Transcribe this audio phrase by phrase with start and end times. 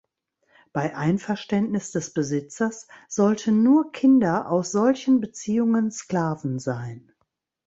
[0.73, 7.13] Bei Einverständnis des Besitzers sollten nur Kinder aus solchen Beziehungen Sklaven sein.